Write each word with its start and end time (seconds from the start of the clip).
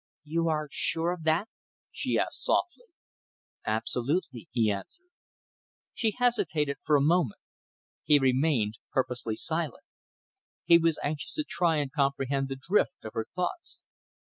"You 0.23 0.47
are 0.49 0.67
sure 0.71 1.11
of 1.13 1.25
that?" 1.25 1.47
she 1.91 2.17
asked 2.17 2.41
softly. 2.43 2.87
"Absolutely," 3.67 4.49
he 4.51 4.71
answered. 4.71 5.11
She 5.93 6.15
hesitated 6.17 6.77
for 6.83 6.95
a 6.95 7.01
moment. 7.01 7.39
He 8.03 8.17
remained 8.17 8.79
purposely 8.91 9.35
silent. 9.35 9.85
He 10.65 10.79
was 10.79 10.97
anxious 11.03 11.33
to 11.35 11.43
try 11.47 11.75
and 11.75 11.91
comprehend 11.91 12.47
the 12.47 12.55
drift 12.59 13.05
of 13.05 13.13
her 13.13 13.27
thoughts. 13.35 13.83